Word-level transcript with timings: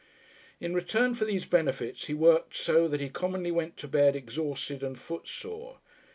In 0.59 0.73
return 0.73 1.13
for 1.13 1.25
these 1.25 1.45
benefits 1.45 2.07
he 2.07 2.15
worked 2.15 2.55
so 2.57 2.87
that 2.87 3.01
he 3.01 3.07
commonly 3.07 3.51
went 3.51 3.77
to 3.77 3.87
bed 3.87 4.15
exhausted 4.15 4.81
and 4.81 4.97
footsore. 4.97 5.77